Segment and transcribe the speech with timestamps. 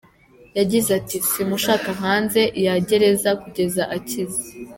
[0.57, 4.43] Yagize ati “Simushaka hanze yagereza kugeza akize.